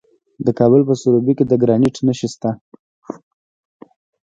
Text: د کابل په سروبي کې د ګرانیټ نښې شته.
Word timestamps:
د 0.45 0.47
کابل 0.59 0.81
په 0.89 0.93
سروبي 1.01 1.33
کې 1.37 1.45
د 1.47 1.53
ګرانیټ 1.61 1.95
نښې 2.05 2.27
شته. 2.33 2.51